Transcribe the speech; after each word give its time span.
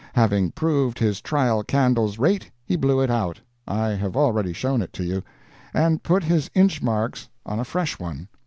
Having 0.13 0.53
proved 0.53 0.97
his 0.97 1.21
trial 1.21 1.61
candle's 1.63 2.17
rate, 2.17 2.49
he 2.65 2.75
blew 2.75 3.01
it 3.01 3.11
out 3.11 3.39
I 3.67 3.89
have 3.89 4.17
already 4.17 4.51
shown 4.51 4.81
it 4.81 4.93
to 4.93 5.03
you 5.03 5.21
and 5.75 6.01
put 6.01 6.23
his 6.23 6.49
inch 6.55 6.81
marks 6.81 7.29
on 7.45 7.59
a 7.59 7.63
fresh 7.63 7.99
one. 7.99 8.27